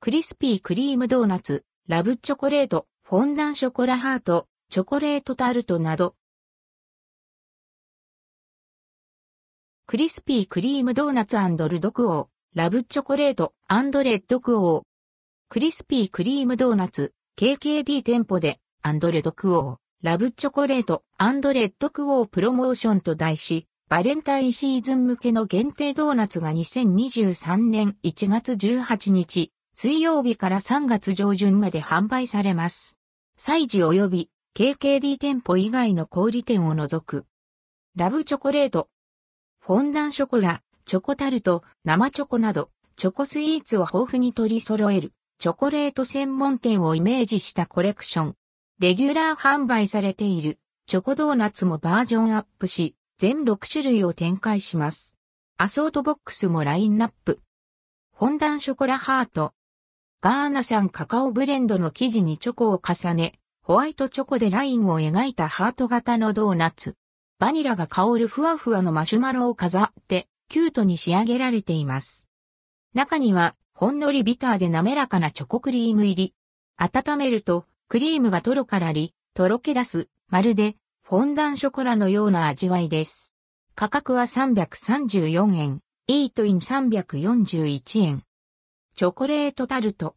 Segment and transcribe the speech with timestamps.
[0.00, 6.14] クリスピークリームドーナツ、ラブチョコレート、フォンダンショコラハート、チョコレートタルトなど。
[9.88, 11.36] クリスピークリームドーナツ
[11.68, 13.80] ルドクオー、ラブチョコレートレ
[14.14, 14.84] ッドクオー。
[15.48, 32.98] クリスピークリームドーナツ、KKD 店舗で、アンドレドクオー、ラブチョコレートレッドクオープロモーションと題し、バレンタインシーズン向けの限定ドーナツが2023年1月18日、水曜日から3月上旬まで販売されます。
[33.36, 37.26] 祭事及び KKD 店舗以外の小売店を除く。
[37.94, 38.88] ラブチョコレート、
[39.60, 48.34] フォンダンショコラ、チョコタルト、生チョコなど、チョコスイーツを豊富に取り揃える、チョコレート専門店をイメージしたコレクション。
[48.80, 55.16] レギュラー販売されている、チョコドーナツもバージョンアップし、全6種類を展開します。
[55.56, 57.38] アソートボックスもラインナップ。
[58.18, 59.54] フォンダンショコラハート。
[60.20, 66.96] ガーナ産カカオブレンドの生地にチョコを重ね、ホワイトチョコでラインを描いたハート型のドーナツ。
[67.38, 72.26] バニラが香るふわふわのマシュマロを飾って、キュートに仕上げられています。
[72.94, 76.34] 中には、ほんのりビターで滑らかなチョコクリーム入り。
[76.78, 83.36] 温めると、クリームがトロからり、とろけ出す、まるで、フォンダンショコラのような味わいです。
[83.76, 88.24] 価格は334円、イートイン341円。
[88.98, 90.16] チョコレートタルト。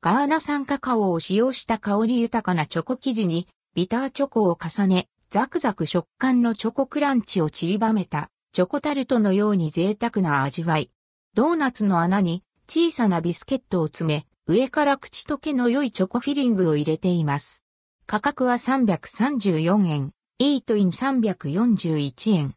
[0.00, 10.90] ガーナ産カカオを使用した香り豊かなチョコ生地に、ビターチョコを重ね、ザクザク食感のチョコクランチを散りばめた、チョコタルトのように贅沢な味わい。
[11.34, 17.66] ドーナツの穴に小さなビスケットを詰め、上から口溶けの良いチョコフィリングを入れています。
[18.06, 22.54] 価格は334円、イートイン341円。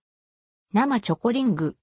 [0.71, 1.77] 生チョコリング。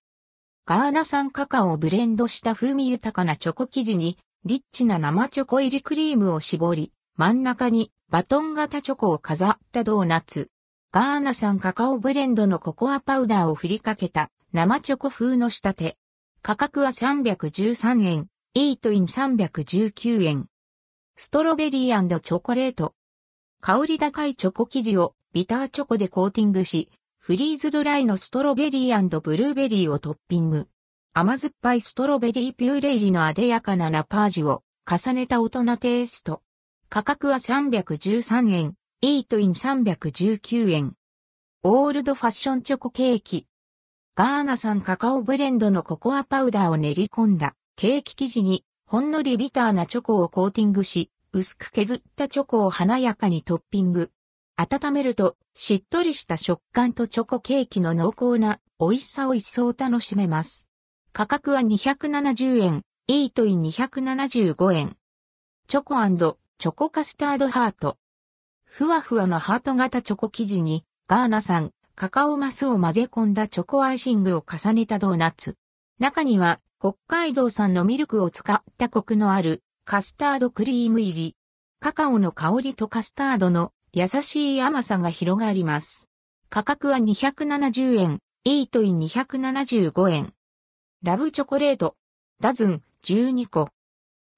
[0.67, 10.48] ガーナ産カカオをブレンドした風味豊かなチョコ生地に、リッチな生チョコ入りクリームを絞り、真ん中にバトン型チョコを飾ったドーナツ。
[10.91, 15.97] ガーナ産カカオブレンドのココアパウダーを振りかけた生チョコ風の仕立て。
[16.41, 20.47] 価格は313円、イートイン319円。
[21.17, 22.95] ストロベリーチョコレート。
[23.61, 26.89] 香り高いチョコ生地をビターチョコでコーティングし、
[27.27, 30.68] フリーズドライのストロベリーブルーベリーをトッピング。
[31.14, 36.42] 甘酸っぱいストロベリーピューレ入りの艶やかなナパージュを重ねた大人テイスト。
[36.90, 40.96] 価格は313円、イートイン319円。
[41.62, 43.46] オールドファッションチョコケーキ。
[44.14, 54.11] ガーナ産カカオブレンドのココアパウダーを練り込んだケーキ生地にほんのりビターなチョコをコーティングし、薄く削ったチョコを華やかにトッピング。
[54.57, 60.69] 温めるとしっとりした食感とチョコケーキの濃厚な美味しさを一層楽しめます。
[61.13, 64.97] 価格は270円、イートイン275円。
[65.67, 65.95] チョコ
[66.59, 67.98] チョコカスタードハート。
[68.65, 75.57] ふわふわのハート型チョコ生地に、ガーナ産、カカオマスを混ぜ込んだチョコアイシングを重ねたドーナツ。
[75.98, 81.36] 中には、北海道産のミルクを使ったコクのあるカスタードクリーム入り。
[81.81, 86.08] カカオの香りとカスタードの優しい甘さが広がります。
[86.50, 90.32] 価格は270円、イートイン275円。
[91.05, 91.94] ラブチョコレート、
[92.40, 93.68] ダズン12個。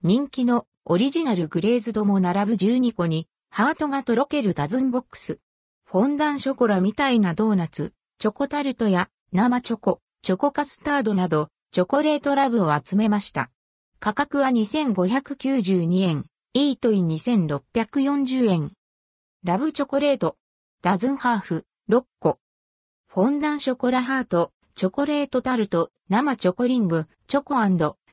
[0.03, 5.39] 人気のオリジナルグレーズドも並ぶ12個にハートがとろけるダズンボックス。
[5.87, 13.49] フォンダンショコラみたいなドーナツ、チョコタルトや生チョコ、チョコカスタードなど、チョコレートラブを集めました。
[14.01, 18.73] 価格は2592円、イートイン2640円。
[19.47, 20.37] ラブチョコレート、
[20.83, 22.41] ダズンハーフ、6個。
[23.07, 27.55] フォンダンショコラハート、チョコレートタルト、生チョコリング、チョコ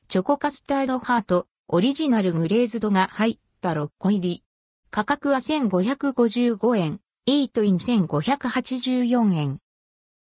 [0.06, 4.44] チョコカスタードハート、オリジナルグレーズドが入った6個入り。
[4.92, 9.58] 価格は1555円、イートイン1584円。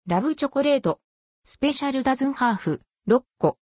[0.06, 0.98] ラブチョコレート、
[1.44, 3.58] スペシャルダズンハーフ、6個。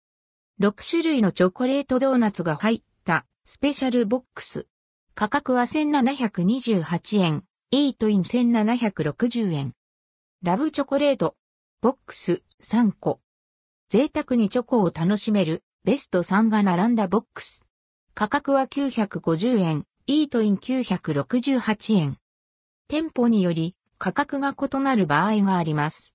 [0.59, 4.65] 6種類のチョコレートドーナツが入ったスペシャルボックス。
[5.17, 9.71] 価格は1728円、イートイン1760円。
[10.43, 11.37] ラブチョコレート、
[11.81, 13.21] ボックス3個。
[13.87, 17.65] 贅沢にチョコを楽しめるベスト3が並んだボックス。
[18.13, 22.17] 価格は950円、イートイン968円。
[22.89, 26.13] 店舗により価格が異なる場合があります。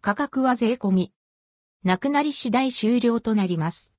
[0.00, 1.12] 価格は税込み。
[1.84, 3.92] なくなり次第終了となります。